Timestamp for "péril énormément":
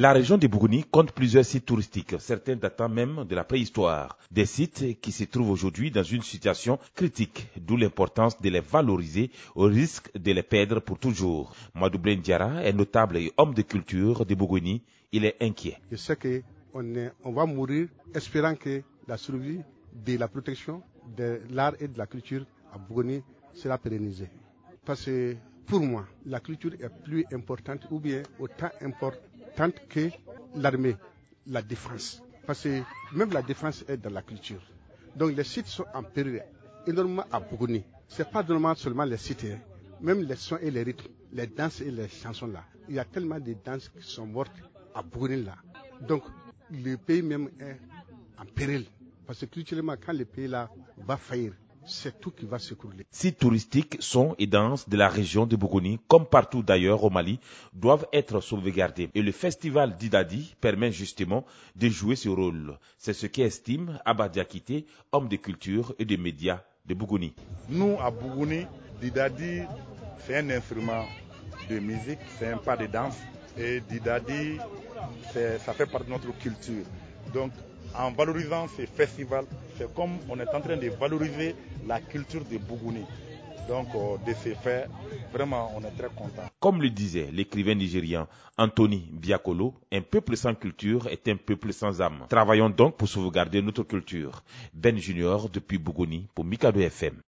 36.02-37.24